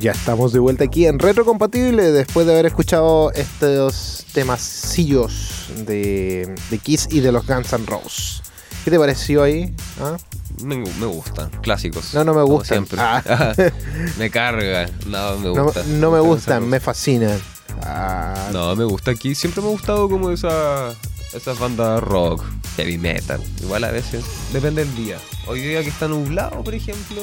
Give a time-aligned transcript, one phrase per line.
[0.00, 6.78] Ya estamos de vuelta aquí en Retrocompatible después de haber escuchado estos temasillos de, de
[6.78, 8.42] Kiss y de los Guns N' Roses.
[8.84, 9.74] ¿Qué te pareció ahí?
[10.00, 10.16] ¿Ah?
[10.62, 12.12] Me, me gustan, clásicos.
[12.14, 12.86] No, no me gustan.
[12.86, 12.98] siempre.
[13.00, 13.54] Ah.
[14.18, 15.82] me carga, no me No, gusta.
[15.86, 17.38] no me gustan me fascinan.
[17.82, 18.50] Ah.
[18.52, 19.34] No, me gusta aquí.
[19.34, 20.94] Siempre me ha gustado como esa,
[21.32, 22.44] esas bandas rock,
[22.76, 23.40] heavy metal.
[23.62, 25.18] Igual a veces, depende del día.
[25.46, 27.22] Hoy día que está nublado, por ejemplo.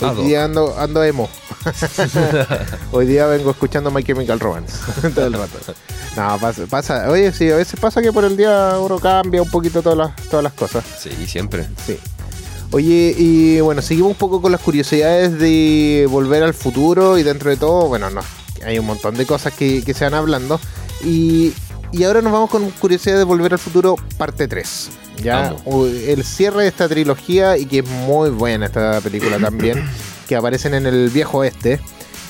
[0.00, 1.28] Hoy día ando, ando emo.
[2.92, 4.76] Hoy día vengo escuchando My Chemical Romance
[5.14, 5.58] todo el rato.
[6.16, 7.10] No, pasa, pasa.
[7.10, 10.16] Oye, sí, a veces pasa que por el día uno cambia un poquito todas las,
[10.28, 10.84] todas las cosas.
[10.98, 11.66] Sí, siempre.
[11.86, 11.98] Sí.
[12.72, 17.50] Oye, y bueno, seguimos un poco con las curiosidades de volver al futuro y dentro
[17.50, 18.20] de todo, bueno, no,
[18.64, 20.60] hay un montón de cosas que, que se van hablando.
[21.04, 21.52] Y,
[21.96, 24.88] y ahora nos vamos con curiosidades de volver al futuro parte 3.
[25.22, 25.54] Ya.
[25.64, 29.82] O- el cierre de esta trilogía y que es muy buena esta película también,
[30.28, 31.80] que aparecen en el viejo oeste.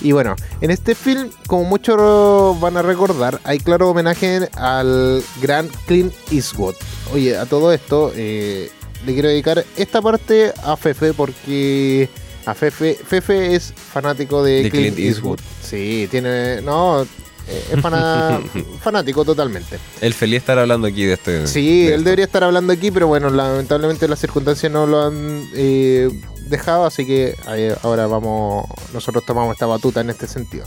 [0.03, 5.69] Y bueno, en este film, como muchos van a recordar, hay claro homenaje al gran
[5.87, 6.75] Clint Eastwood.
[7.15, 8.71] Oye, a todo esto, eh,
[9.07, 12.11] le quiero dedicar esta parte a Fefe porque
[12.45, 15.39] a Fefe, Fefe es fanático de, De Clint, Clint Eastwood.
[15.41, 15.63] Eastwood.
[15.63, 17.07] Sí, tiene, no,
[17.49, 18.41] es fana-
[18.81, 19.79] fanático totalmente.
[20.01, 21.47] El feliz estar hablando aquí de este.
[21.47, 22.05] Sí, de él esto.
[22.05, 26.09] debería estar hablando aquí, pero bueno, lamentablemente las circunstancias no lo han eh,
[26.49, 27.35] dejado, así que
[27.83, 30.65] ahora vamos, nosotros tomamos esta batuta en este sentido.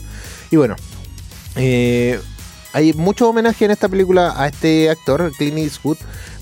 [0.52, 0.76] Y bueno,
[1.56, 2.20] eh,
[2.74, 5.98] hay mucho homenaje en esta película a este actor, Clint Eastwood,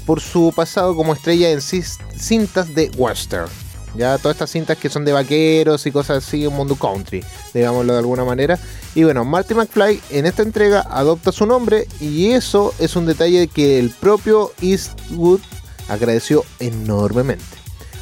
[0.06, 3.48] por su pasado como estrella en cintas de western.
[3.96, 7.94] Ya todas estas cintas que son de vaqueros y cosas así, un mundo country, digámoslo
[7.94, 8.60] de alguna manera.
[8.96, 13.48] Y bueno, Marty McFly en esta entrega adopta su nombre y eso es un detalle
[13.48, 15.42] que el propio Eastwood
[15.88, 17.46] agradeció enormemente.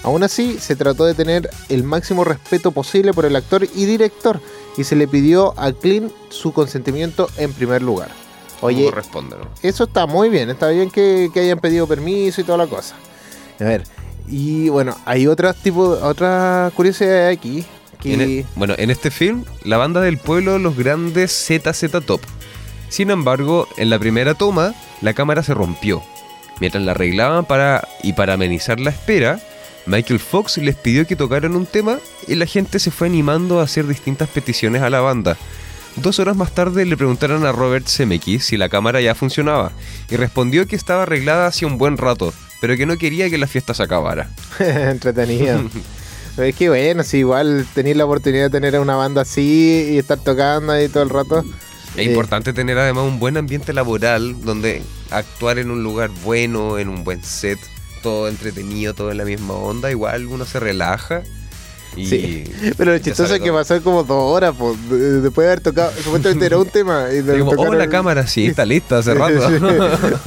[0.04, 4.40] Aún así, se trató de tener el máximo respeto posible por el actor y director
[4.78, 8.10] y se le pidió a Clint su consentimiento en primer lugar.
[8.62, 9.50] Oye, ¿Cómo responde, no?
[9.64, 12.96] eso está muy bien, está bien que, que hayan pedido permiso y toda la cosa.
[13.60, 13.84] A ver,
[14.28, 17.66] y bueno, hay otras tipo, otras curiosidades aquí.
[18.04, 22.22] E- bueno, en este film, la banda del pueblo, los grandes ZZ Top.
[22.90, 26.04] Sin embargo, en la primera toma, la cámara se rompió.
[26.60, 29.40] Mientras la arreglaban para y para amenizar la espera,
[29.88, 31.98] Michael Fox les pidió que tocaran un tema
[32.28, 35.38] y la gente se fue animando a hacer distintas peticiones a la banda.
[35.98, 39.72] Dos horas más tarde le preguntaron a Robert Zemeckis si la cámara ya funcionaba
[40.10, 42.34] y respondió que estaba arreglada hace un buen rato,
[42.66, 44.28] pero que no quería que la fiesta se acabara.
[44.60, 45.70] entretenido.
[46.36, 49.90] Pero es que bueno, si igual tenéis la oportunidad de tener a una banda así
[49.92, 51.46] y estar tocando ahí todo el rato.
[51.96, 54.82] Es importante tener además un buen ambiente laboral donde
[55.12, 57.60] actuar en un lugar bueno, en un buen set,
[58.02, 61.22] todo entretenido, todo en la misma onda, igual uno se relaja
[61.96, 62.44] y Sí,
[62.78, 63.58] Pero lo chistoso es que todo.
[63.60, 65.92] pasó como dos horas pues, de- después de haber tocado.
[66.04, 67.06] Supuestamente era un tema.
[67.14, 69.50] Y como, oh, tocaron- la cámara, sí, está lista hace rato.
[69.50, 69.56] Sí,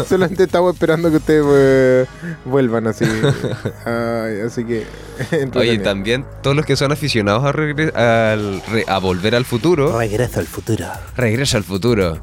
[0.08, 2.06] Solamente estamos esperando que ustedes eh,
[2.44, 3.04] vuelvan así.
[3.84, 4.86] Ay, así que.
[5.54, 9.98] Oye, también todos los que son aficionados a, regre- al re- a volver al futuro,
[9.98, 10.86] Regreso al futuro.
[11.16, 12.20] regresa al futuro,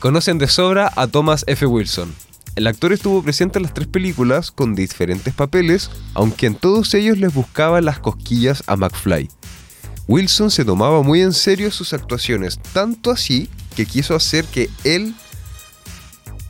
[0.00, 1.64] conocen de sobra a Thomas F.
[1.66, 2.12] Wilson.
[2.54, 7.16] El actor estuvo presente en las tres películas con diferentes papeles, aunque en todos ellos
[7.16, 9.30] les buscaba las cosquillas a McFly.
[10.06, 15.14] Wilson se tomaba muy en serio sus actuaciones, tanto así que quiso hacer que él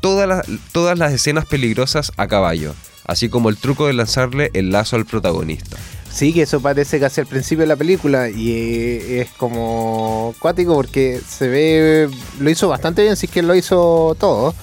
[0.01, 2.75] todas las, escenas peligrosas a caballo,
[3.07, 5.77] así como el truco de lanzarle el lazo al protagonista.
[6.11, 10.75] Sí, que eso parece casi al principio de la película y eh, es como cuático
[10.75, 14.55] porque se ve, lo hizo bastante bien, sí que lo hizo todo.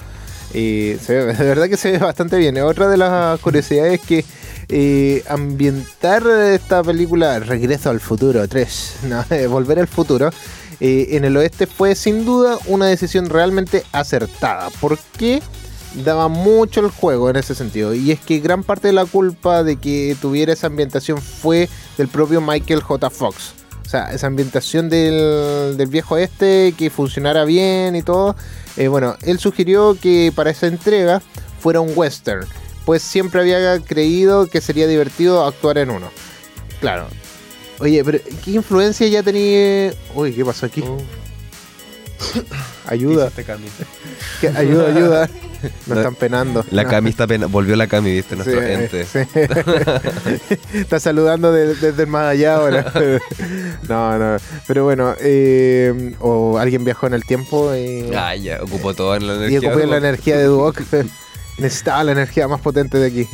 [0.54, 2.58] Y se ve- de verdad que se ve bastante bien.
[2.58, 4.24] Otra de las curiosidades es que
[4.68, 10.30] eh, ambientar esta película Regreso al Futuro 3, no, eh, Volver al Futuro,
[10.80, 14.70] eh, en el oeste fue sin duda una decisión realmente acertada.
[14.80, 15.42] ¿Por qué?
[16.04, 17.92] daba mucho el juego en ese sentido.
[17.94, 21.68] Y es que gran parte de la culpa de que tuviera esa ambientación fue
[21.98, 23.10] del propio Michael J.
[23.10, 23.54] Fox.
[23.90, 28.36] Sea, esa ambientación del, del viejo este, que funcionara bien y todo.
[28.76, 31.20] Eh, bueno, él sugirió que para esa entrega
[31.58, 32.46] fuera un western.
[32.84, 36.08] Pues siempre había creído que sería divertido actuar en uno.
[36.80, 37.08] Claro.
[37.80, 39.92] Oye, pero ¿qué influencia ya tenía?
[40.14, 40.84] Uy, ¿qué pasó aquí?
[42.86, 43.30] Ayuda,
[44.40, 45.28] que- ayuda, ayuda.
[45.86, 46.64] Nos No, están penando.
[46.70, 46.88] La No.
[46.88, 49.04] Cami está volvió la Cami, viste, nuestro Sí, ente.
[49.04, 49.18] sí.
[50.72, 52.90] Está saludando de- desde el más allá ahora.
[53.88, 54.36] no, no.
[54.66, 59.34] Pero bueno, eh, o alguien viajó en el tiempo y, Ah, ya, ocupó toda la
[59.34, 59.68] y energía.
[59.70, 60.06] ocupé la ¿no?
[60.06, 60.80] energía de Duoc.
[61.58, 63.28] Necesitaba la energía más potente de aquí.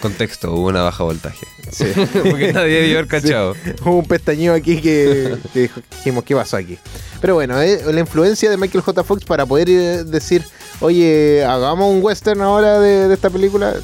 [0.00, 1.46] Contexto, hubo una baja voltaje.
[1.70, 1.84] Sí.
[2.12, 3.54] Porque nadie debió haber cachado.
[3.82, 6.78] Hubo un pestañeo aquí que, que dijimos, ¿qué pasó aquí?
[7.20, 9.04] Pero bueno, eh, la influencia de Michael J.
[9.04, 10.44] Fox para poder eh, decir,
[10.80, 13.74] oye, hagamos un western ahora de, de esta película,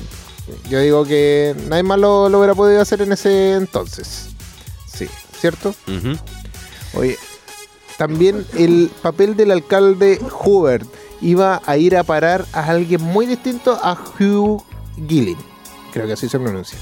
[0.71, 4.29] yo digo que nadie más lo, lo hubiera podido hacer en ese entonces.
[4.87, 5.07] Sí,
[5.39, 5.75] ¿cierto?
[6.95, 7.19] Oye,
[7.99, 10.87] también el papel del alcalde Hubert
[11.21, 14.63] iba a ir a parar a alguien muy distinto a Hugh
[15.09, 15.37] Gillen.
[15.97, 16.79] Creo que así se pronuncia.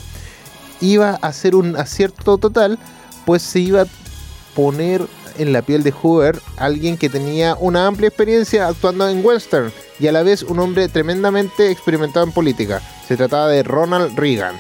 [0.81, 2.81] Iba a hacer un acierto total,
[3.25, 3.87] pues se iba a
[4.56, 5.02] poner
[5.38, 10.08] en la piel de Hubert alguien que tenía una amplia experiencia actuando en western y
[10.08, 12.82] a la vez un hombre tremendamente experimentado en política.
[13.06, 14.56] Se trataba de Ronald Reagan.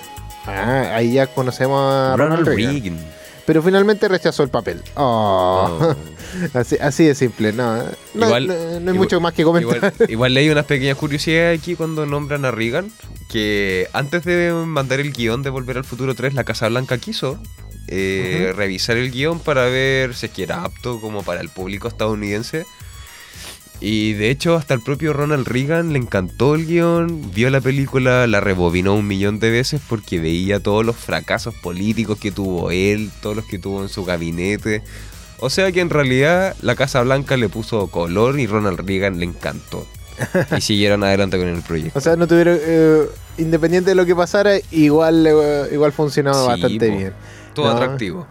[0.46, 2.82] Ah, ahí ya conocemos a Ronald, Ronald Reagan.
[2.82, 3.13] Reagan.
[3.46, 4.82] Pero finalmente rechazó el papel.
[4.94, 5.78] Oh.
[5.80, 5.94] Oh.
[6.58, 7.76] Así, así de simple, no.
[8.14, 9.76] No, Igual- no- no hay igual- mucho más que comentar.
[9.76, 12.90] Igual, igual leí unas pequeñas curiosidades aquí cuando nombran a Reagan,
[13.28, 17.38] que antes de mandar el guion de Volver al Futuro 3, la Casa Blanca quiso
[17.86, 18.56] eh, Ujú.
[18.58, 22.66] revisar el guion para ver si es que era apto como para el público estadounidense.
[23.86, 28.26] Y de hecho hasta el propio Ronald Reagan le encantó el guion, vio la película,
[28.26, 33.10] la rebobinó un millón de veces porque veía todos los fracasos políticos que tuvo él,
[33.20, 34.82] todos los que tuvo en su gabinete.
[35.38, 39.26] O sea que en realidad la Casa Blanca le puso color y Ronald Reagan le
[39.26, 39.86] encantó.
[40.56, 41.98] Y siguieron adelante con el proyecto.
[41.98, 42.56] O sea, no tuvieron.
[42.62, 43.02] eh,
[43.36, 47.12] independiente de lo que pasara, igual, eh, igual funcionaba Sí, bastante bien.
[47.52, 47.72] Todo No.
[47.72, 48.26] atractivo.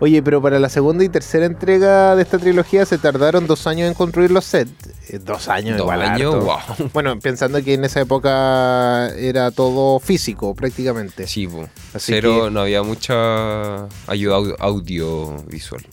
[0.00, 3.86] Oye, pero para la segunda y tercera entrega de esta trilogía se tardaron dos años
[3.86, 4.72] en construir los sets.
[5.10, 6.02] Eh, dos años, Dos igual.
[6.02, 6.46] años, harto.
[6.78, 6.88] wow.
[6.94, 11.26] Bueno, pensando que en esa época era todo físico, prácticamente.
[11.26, 11.46] Sí.
[11.92, 15.84] Así Cero, que- no había mucha ayuda au- audiovisual.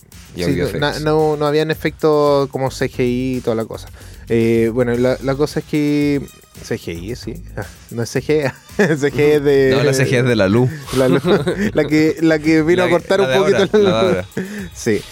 [0.45, 3.88] Sí, no, no, no habían efectos como CGI y toda la cosa.
[4.30, 6.22] Eh, bueno, la, la cosa es que.
[6.68, 7.36] CGI, sí.
[7.56, 8.42] Ah, No es CGI.
[8.78, 9.74] CGI es de.
[9.78, 10.69] No, la CG es de la luz.
[10.98, 11.24] La, luz-
[11.74, 14.25] la que, la que vino La- a cortar un poquito ahora, la luz.
[14.74, 15.01] Sí.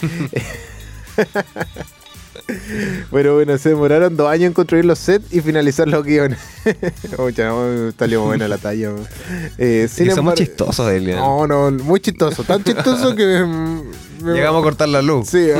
[3.12, 6.40] Pero bueno, se demoraron dos años en construir los sets y finalizar los guiones.
[7.18, 8.92] Mucha, no, salió buena la talla.
[9.58, 11.18] Eh, sin embargo- chistosos, Elian.
[11.20, 12.44] No, no, muy chistoso.
[12.44, 13.44] Tan chistoso que.
[13.46, 15.28] me- Llegamos a cortar la luz.
[15.30, 15.50] Sí.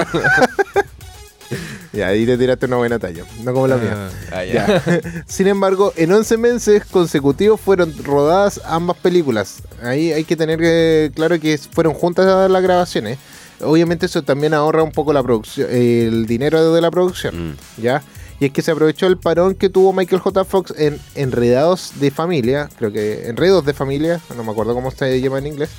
[1.94, 3.24] ya, ahí te tiraste una buena talla.
[3.44, 4.10] No como la mía.
[4.32, 4.68] Ah, ya.
[4.86, 5.02] Ya.
[5.28, 9.62] Sin embargo, en 11 meses consecutivos fueron rodadas ambas películas.
[9.84, 13.18] Ahí hay que tener eh, claro que fueron juntas las grabaciones.
[13.62, 17.82] Obviamente eso también ahorra un poco la producción, el dinero de la producción, Mm.
[17.82, 18.04] ¿ya?
[18.40, 20.44] Y es que se aprovechó el parón que tuvo Michael J.
[20.44, 25.22] Fox en Enredados de Familia, creo que Enredos de Familia, no me acuerdo cómo se
[25.22, 25.70] llama en inglés,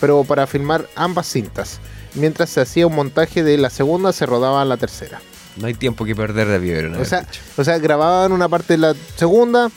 [0.00, 1.80] pero para filmar ambas cintas.
[2.14, 5.20] Mientras se hacía un montaje de la segunda, se rodaba la tercera.
[5.56, 6.86] No hay tiempo que perder de vivir.
[6.86, 9.70] O sea, o sea, grababan una parte de la segunda.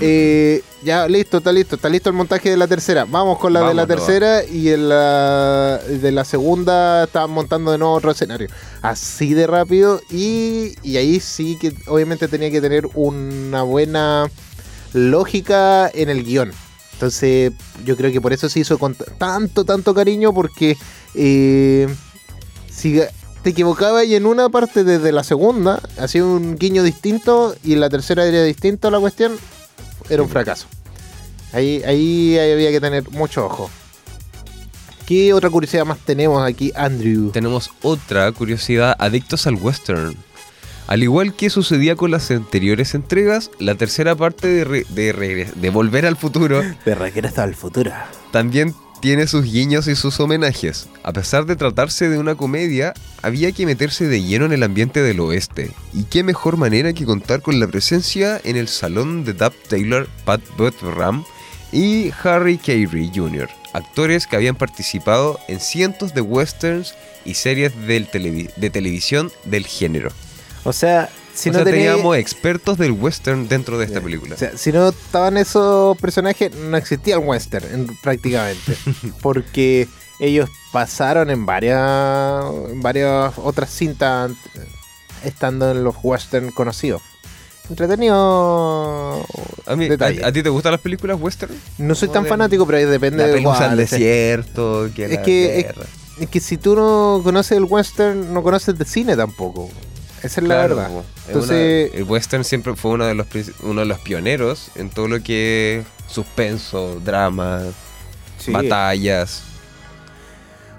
[0.00, 3.04] eh, ya listo, está listo, está listo el montaje de la tercera.
[3.04, 7.78] Vamos con la de la tercera y en la de la segunda estaban montando de
[7.78, 8.48] nuevo otro escenario.
[8.82, 14.28] Así de rápido y, y ahí sí que obviamente tenía que tener una buena
[14.92, 16.50] lógica en el guion.
[16.94, 17.52] Entonces
[17.84, 20.76] yo creo que por eso se hizo con tanto, tanto cariño porque
[21.14, 21.88] eh,
[22.70, 23.00] si
[23.42, 27.80] te equivocabas y en una parte desde la segunda, hacía un guiño distinto y en
[27.80, 29.32] la tercera era distinto a la cuestión,
[30.08, 30.66] era un fracaso.
[31.52, 33.70] Ahí, ahí había que tener mucho ojo.
[35.06, 37.30] ¿Qué otra curiosidad más tenemos aquí, Andrew?
[37.32, 40.14] Tenemos otra curiosidad, adictos al western.
[40.86, 45.52] Al igual que sucedía con las anteriores entregas, la tercera parte de, re- de, regre-
[45.52, 47.92] de Volver al Futuro De regreso al futuro.
[48.32, 50.88] también tiene sus guiños y sus homenajes.
[51.02, 55.02] A pesar de tratarse de una comedia, había que meterse de lleno en el ambiente
[55.02, 55.70] del oeste.
[55.92, 60.08] Y qué mejor manera que contar con la presencia en el salón de Dub Taylor,
[60.24, 61.24] Pat Buttram
[61.72, 68.70] y Harry Carey Jr., actores que habían participado en cientos de westerns y series de
[68.70, 70.10] televisión del género.
[70.64, 74.34] O sea, si o no sea, tenía- teníamos expertos del western dentro de esta película.
[74.34, 78.76] O sea, si no estaban esos personajes, no existía el western en- prácticamente.
[79.22, 79.88] porque
[80.20, 84.32] ellos pasaron en varias, en varias otras cintas
[85.24, 87.02] estando en los western conocidos.
[87.68, 89.24] Entretenido.
[89.66, 89.88] a, mí-.
[89.88, 91.54] ¿a, a ti te gustan las películas western?
[91.78, 95.60] no soy tan fanático, pero ahí depende La de cuál, desierto, que Es la que-
[95.60, 95.66] es-.
[96.20, 99.70] Es que si tú no conoces el western, no conoces de cine tampoco.
[100.22, 100.90] Esa es la verdad.
[101.28, 103.26] Entonces- una- el western siempre fue uno de los
[103.62, 107.62] uno de los pioneros en todo lo que es suspenso, drama,
[108.38, 108.50] Sí.
[108.52, 109.42] batallas.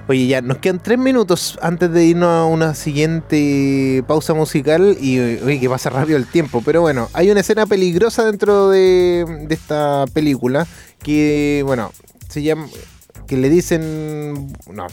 [0.07, 5.19] Oye, ya, nos quedan tres minutos antes de irnos a una siguiente pausa musical y
[5.19, 6.61] oye, que pasa rápido el tiempo.
[6.65, 10.67] Pero bueno, hay una escena peligrosa dentro de, de esta película
[11.01, 11.93] que, bueno,
[12.29, 12.67] se llama
[13.31, 14.51] que le dicen.
[14.69, 14.87] No,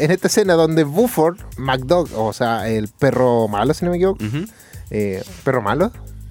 [0.00, 4.22] en esta escena donde Buford, McDog, o sea, el perro malo, si no me equivoco,
[4.90, 5.90] eh, perro malo,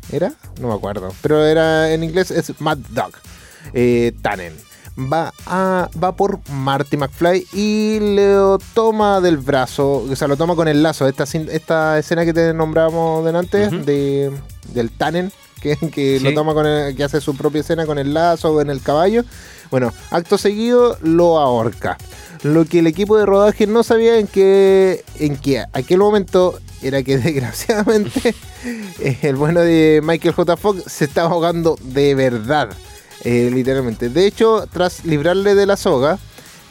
[0.10, 0.32] ¿era?
[0.62, 1.14] No me acuerdo.
[1.22, 3.12] Pero era en inglés es Mad Dog.
[3.74, 4.54] Eh, Tannen.
[4.98, 10.56] Va, a, va por Marty McFly y lo toma del brazo, o sea, lo toma
[10.56, 11.06] con el lazo.
[11.10, 14.32] Esta, esta escena que te nombramos delante de,
[14.74, 18.14] del Tannen, que, que lo toma con el- que hace su propia escena con el
[18.14, 19.26] lazo en el caballo.
[19.72, 21.98] Bueno, acto seguido lo ahorca.
[22.44, 27.02] Lo que el equipo de rodaje no sabía en que en que aquel momento era
[27.04, 28.36] que desgraciadamente
[29.00, 30.58] eh, el bueno de Michael J.
[30.58, 32.70] Fox se estaba ahogando de verdad,
[33.24, 34.10] eh, literalmente.
[34.10, 36.20] De hecho, tras librarle de la soga,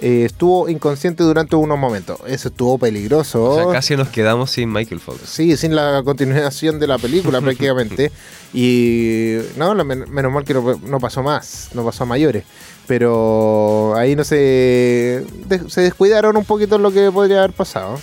[0.01, 2.19] eh, estuvo inconsciente durante unos momentos.
[2.27, 3.43] Eso estuvo peligroso.
[3.45, 5.21] O sea, casi nos quedamos sin Michael Fox.
[5.25, 8.11] Sí, sin la continuación de la película prácticamente.
[8.53, 12.45] Y no, men- menos mal que no, no pasó más, no pasó a mayores.
[12.87, 17.99] Pero ahí no se, de- se descuidaron un poquito lo que podría haber pasado.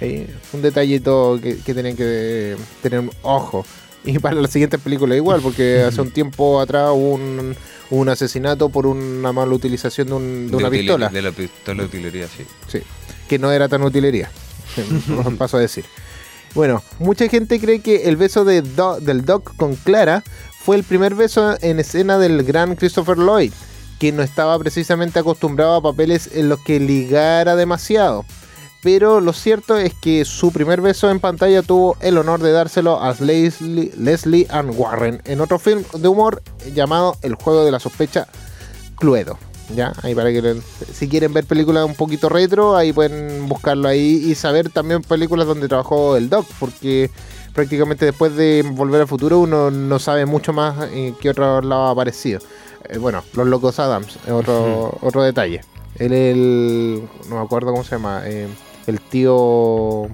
[0.00, 3.64] Ahí, un detallito que, que tienen que tener ojo.
[4.04, 7.56] Y para las siguientes películas igual, porque hace un tiempo atrás hubo un,
[7.90, 11.08] un asesinato por una mala utilización de, un- de una util- pistola.
[11.08, 12.44] De la pistola de utilería, sí.
[12.68, 12.80] Sí,
[13.28, 14.30] que no era tan utilería.
[15.38, 15.84] Paso a decir.
[16.54, 20.22] Bueno, mucha gente cree que el beso de Do- del Doc con Clara
[20.60, 23.52] fue el primer beso en escena del gran Christopher Lloyd,
[23.98, 28.24] que no estaba precisamente acostumbrado a papeles en los que ligara demasiado.
[28.84, 33.02] Pero lo cierto es que su primer beso en pantalla tuvo el honor de dárselo
[33.02, 36.42] a Leslie, Leslie Ann Warren en otro film de humor
[36.74, 38.28] llamado El juego de la sospecha
[38.96, 39.38] Cluedo.
[39.74, 40.60] Ya, ahí para que
[40.92, 45.46] si quieren ver películas un poquito retro, ahí pueden buscarlo ahí y saber también películas
[45.46, 47.10] donde trabajó el Doc, porque
[47.54, 51.84] prácticamente después de Volver al Futuro uno no sabe mucho más en qué otro lado
[51.86, 52.40] ha aparecido.
[52.90, 55.62] Eh, bueno, Los Locos Adams, otro, otro detalle.
[55.96, 57.08] Él el.
[57.30, 58.20] No me acuerdo cómo se llama.
[58.26, 58.48] eh,
[58.86, 60.08] el tío.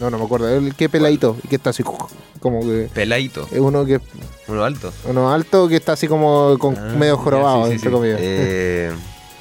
[0.00, 0.48] No, no me acuerdo.
[0.48, 2.88] El que peladito y que está así como que.
[2.92, 4.00] Peladito, Es uno que.
[4.48, 4.92] uno alto.
[5.08, 7.94] Uno alto que está así como con Ah, medio jorobado, sí, sí, entre sí.
[7.94, 8.18] comillas.
[8.20, 8.92] Eh,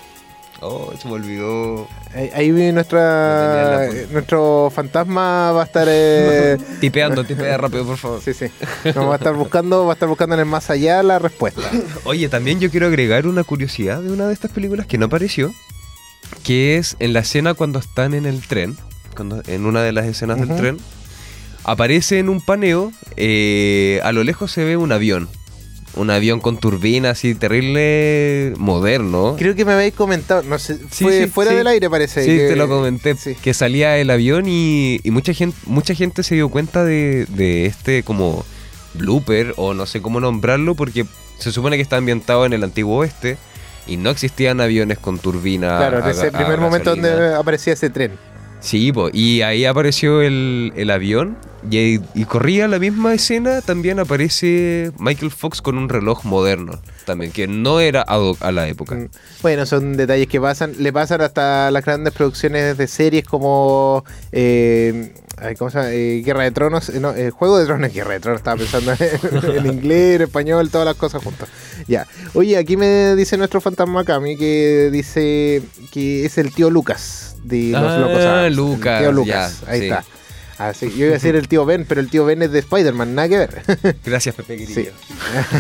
[0.62, 1.88] oh, se me olvidó.
[2.14, 4.14] Ahí, ahí nuestra, punta.
[4.14, 8.22] nuestro fantasma va a estar eh, Tipeando, tipea rápido, por favor.
[8.24, 8.46] sí, sí.
[8.96, 11.62] Nos va a estar buscando, va a estar buscando en el más allá la respuesta.
[12.06, 15.52] Oye, también yo quiero agregar una curiosidad de una de estas películas que no apareció,
[16.44, 18.78] que es en la escena cuando están en el tren,
[19.16, 20.78] cuando, en una de las escenas del tren,
[21.64, 25.28] aparece en un paneo, eh, a lo lejos se ve un avión,
[25.96, 29.36] un avión con turbina así terrible, moderno.
[29.38, 31.58] Creo que me habéis comentado, no sé, Sí, fue sí, fuera sí.
[31.58, 32.24] del aire parece.
[32.26, 36.22] Sí, que- te lo comenté, que salía el avión y, y mucha gente mucha gente
[36.24, 38.46] se dio cuenta de, de este como
[38.94, 41.06] blooper o no sé cómo nombrarlo porque
[41.40, 43.38] se supone que está ambientado en el antiguo oeste
[43.88, 45.78] y no existían aviones con turbina.
[45.78, 48.14] Claro, en ese primer momento donde aparecía ese tren.
[48.60, 51.38] Sí, po, y ahí apareció el, el avión
[51.72, 57.32] y, y corría la misma escena, también aparece Michael Fox con un reloj moderno, también,
[57.32, 58.96] que no era ad hoc a la época.
[58.96, 59.08] Mm,
[59.42, 65.14] Bueno, son detalles que pasan, le pasan hasta las grandes producciones de series como eh,
[65.58, 65.92] ¿cómo se llama?
[65.92, 68.94] Eh, Guerra de Tronos, eh, no, eh, Juego de Tronos, Guerra de Tronos, estaba pensando
[68.94, 71.50] en, en inglés, en español, todas las cosas juntas.
[71.88, 72.08] Ya.
[72.34, 77.70] Oye, aquí me dice nuestro fantasma Cami que dice que es el tío Lucas de
[77.72, 78.24] los Ah, locos.
[78.48, 79.86] El Lucas, tío Lucas, ya, ahí sí.
[79.86, 80.04] está.
[80.58, 83.14] Así, yo iba a decir el tío Ben, pero el tío Ben es de Spider-Man,
[83.14, 83.98] nada que ver.
[84.06, 84.74] Gracias, Pepe querido.
[84.84, 84.90] Sí.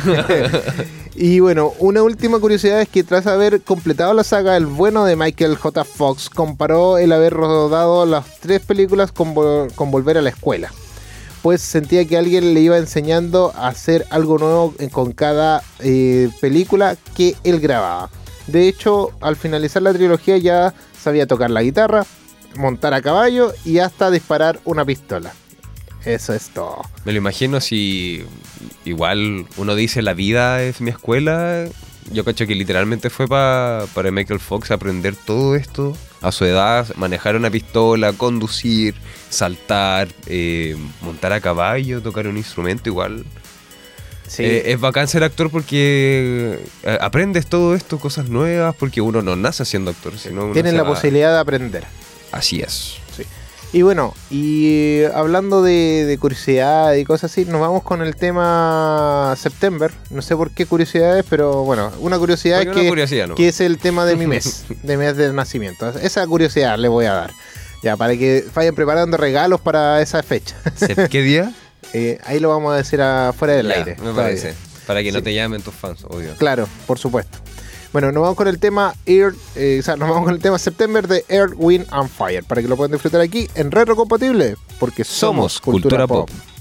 [1.16, 5.16] y bueno, una última curiosidad es que tras haber completado la saga El bueno de
[5.16, 5.84] Michael J.
[5.84, 10.72] Fox, comparó el haber rodado las tres películas con, Vol- con Volver a la escuela.
[11.42, 16.96] Pues sentía que alguien le iba enseñando a hacer algo nuevo con cada eh, película
[17.16, 18.10] que él grababa.
[18.48, 22.06] De hecho, al finalizar la trilogía ya sabía tocar la guitarra,
[22.56, 25.34] montar a caballo y hasta disparar una pistola.
[26.06, 26.82] Eso es todo.
[27.04, 28.24] Me lo imagino si
[28.86, 31.66] igual uno dice la vida es mi escuela.
[32.12, 36.88] Yo cacho que literalmente fue pa- para Michael Fox aprender todo esto a su edad,
[36.96, 38.94] manejar una pistola, conducir,
[39.32, 43.26] saltar, eh, montar a caballo, tocar un instrumento igual.
[44.38, 49.36] Eh, es bacán ser actor porque eh, aprendes todo esto, cosas nuevas, porque uno no
[49.36, 51.84] nace siendo actor, sino Tienen la va- posibilidad de aprender.
[52.36, 52.98] Así es.
[53.16, 53.24] Sí.
[53.72, 58.16] Y bueno, y eh, hablando de, de curiosidad y cosas así, nos vamos con el
[58.16, 59.92] tema September.
[60.10, 63.36] No sé por qué curiosidades, pero bueno, una curiosidad es una que, curiosidad, ¿no?
[63.36, 65.90] que es el tema de mi mes, de mes de nacimiento.
[65.90, 67.32] Esa curiosidad le voy a dar.
[67.82, 70.56] Ya, para que vayan preparando regalos para esa fecha.
[71.10, 71.54] ¿Qué día?
[71.94, 73.96] Eh, ahí lo vamos a decir afuera del Ya, aire.
[74.04, 74.54] Me parece.
[74.86, 76.34] Para que no te llamen tus fans, obvio.
[76.36, 77.38] Claro, por supuesto.
[77.96, 80.60] Bueno, nos vamos con el tema Air, eh, o sea, nos vamos con el tema
[80.60, 84.58] September de Air, Wind and Fire, para que lo puedan disfrutar aquí en Retro Compatible,
[84.82, 86.30] porque somos, Somos cultura, Cultura pop.
[86.30, 86.55] Pop.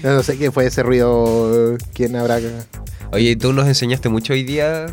[0.04, 2.38] No, no sé qué fue ese ruido, quién habrá...
[3.12, 4.86] Oye, tú nos enseñaste mucho hoy día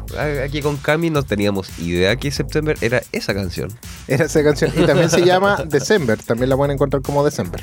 [0.43, 3.70] aquí con Cami, no teníamos idea que September era esa canción.
[4.08, 4.72] Era esa canción.
[4.76, 6.17] Y también se llama December.
[6.24, 7.62] También la pueden encontrar como December.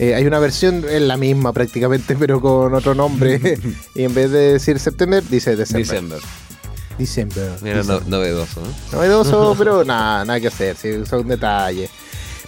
[0.00, 3.58] Eh, hay una versión, es la misma prácticamente, pero con otro nombre.
[3.94, 5.86] y en vez de decir September, dice December.
[5.86, 6.20] December.
[6.98, 7.50] December.
[7.62, 8.96] Mira, no- novedoso, ¿no?
[8.98, 11.90] Novedoso, pero nada, nada que hacer, sí, son detalles.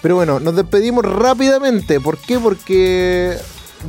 [0.02, 2.00] Pero bueno, nos despedimos rápidamente.
[2.00, 2.38] ¿Por qué?
[2.38, 3.36] Porque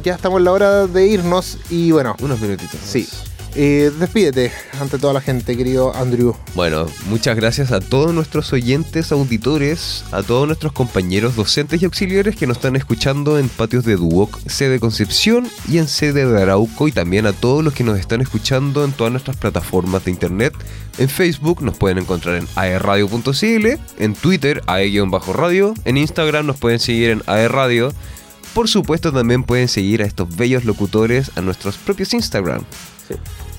[0.03, 2.79] ya estamos en la hora de irnos y bueno, Unos minutitos.
[2.83, 3.07] sí.
[3.55, 6.35] Eh, despídete ante toda la gente, querido Andrew.
[6.53, 12.35] Bueno, muchas gracias a todos nuestros oyentes, auditores, a todos nuestros compañeros docentes y auxiliares
[12.35, 16.87] que nos están escuchando en patios de Duoc, sede Concepción y en sede de Arauco
[16.87, 20.53] y también a todos los que nos están escuchando en todas nuestras plataformas de internet.
[20.99, 27.09] En Facebook nos pueden encontrar en aerradio.cl, en Twitter ae-radio, en Instagram nos pueden seguir
[27.09, 27.91] en aerradio.
[28.53, 32.63] Por supuesto también pueden seguir a estos bellos locutores a nuestros propios Instagram.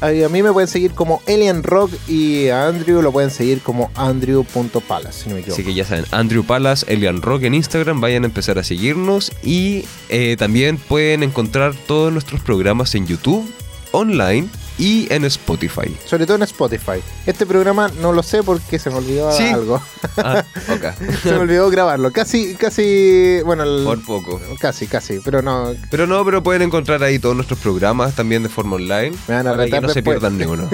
[0.00, 3.90] A mí me pueden seguir como Alien Rock y a Andrew lo pueden seguir como
[3.94, 5.60] andrew.palace, si no me equivoco.
[5.60, 9.30] Así que ya saben, Andrew Palas, Elian Rock en Instagram, vayan a empezar a seguirnos
[9.42, 13.44] y eh, también pueden encontrar todos nuestros programas en YouTube,
[13.92, 14.48] online
[14.80, 15.94] y en Spotify.
[16.06, 17.00] Sobre todo en Spotify.
[17.26, 19.44] Este programa no lo sé porque se me olvidó Sí.
[19.44, 19.80] algo.
[20.16, 20.42] Ah,
[21.22, 22.10] se me olvidó grabarlo.
[22.12, 24.40] Casi, casi, bueno, el- Por poco.
[24.58, 25.74] casi, casi, pero no.
[25.90, 29.12] Pero no, pero pueden encontrar ahí todos nuestros programas también de forma online.
[29.28, 30.02] Me van a para que no se después.
[30.18, 30.68] pierdan ni uno.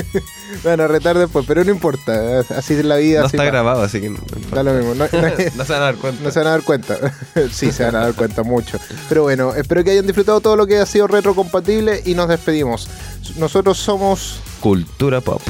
[0.63, 2.41] Bueno, retar después, pero no importa.
[2.57, 3.21] Así es la vida.
[3.21, 3.51] No así está va.
[3.51, 4.19] grabado, así que no,
[4.53, 4.95] Da lo mismo.
[4.95, 6.23] No, no- no se van a dar cuenta.
[6.23, 6.97] no se van a dar cuenta.
[7.53, 8.79] sí, se van a dar cuenta mucho.
[9.09, 12.89] Pero bueno, espero que hayan disfrutado todo lo que ha sido retrocompatible y nos despedimos.
[13.39, 15.43] Nosotros somos Cultura pop.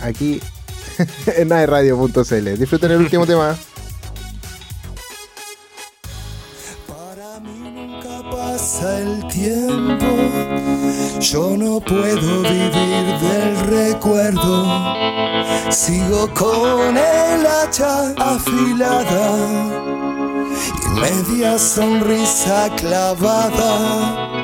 [0.00, 0.40] aquí
[1.36, 2.58] en aerradio.cl.
[2.58, 3.56] Disfruten el último tema.
[6.86, 10.06] Para mí nunca pasa el tiempo,
[11.20, 14.94] yo no puedo vivir del recuerdo.
[15.70, 19.38] Sigo con el hacha afilada
[20.84, 24.39] y media sonrisa clavada,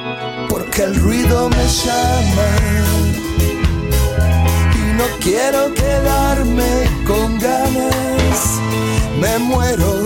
[0.76, 2.48] porque el ruido me llama
[4.74, 8.60] y no quiero quedarme con ganas,
[9.18, 10.04] me muero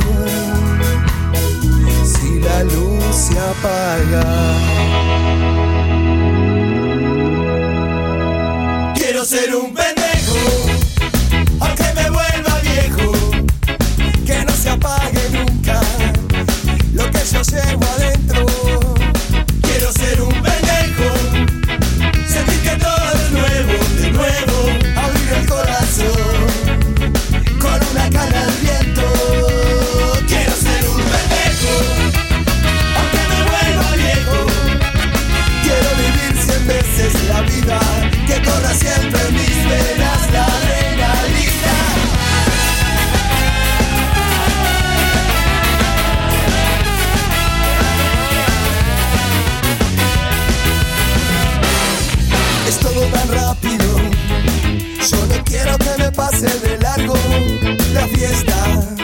[2.05, 4.25] si la luz se apaga.
[8.95, 10.39] Quiero ser un pendejo,
[11.59, 13.13] aunque me vuelva viejo,
[14.25, 15.81] que no se apague nunca
[16.95, 18.80] lo que yo llevo adentro.
[53.13, 53.87] Tan rápido.
[55.11, 57.15] Yo no quiero que me pase de largo.
[57.93, 59.00] La fiesta